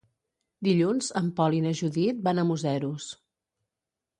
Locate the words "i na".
1.57-1.73